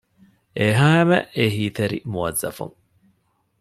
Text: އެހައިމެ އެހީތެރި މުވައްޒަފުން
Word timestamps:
އެހައިމެ 0.59 1.19
އެހީތެރި 1.35 1.97
މުވައްޒަފުން 2.11 2.75